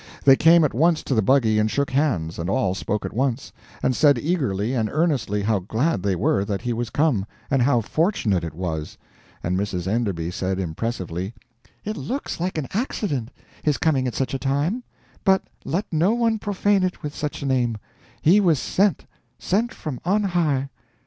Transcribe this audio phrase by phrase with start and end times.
[0.23, 3.53] They came at once to the buggy and shook hands, and all spoke at once,
[3.83, 7.81] and said eagerly and earnestly, how glad they were that he was come, and how
[7.81, 8.97] fortunate it was.
[9.43, 9.85] And Mrs.
[9.85, 11.35] Enderby said, impressively:
[11.85, 13.29] "It looks like an accident,
[13.61, 14.81] his coming at such a time;
[15.23, 17.77] but let no one profane it with such a name;
[18.23, 19.05] he was sent
[19.37, 20.69] sent from on high."